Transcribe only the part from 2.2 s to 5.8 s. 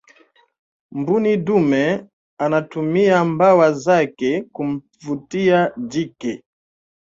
anatumia mbawa zake kumvutia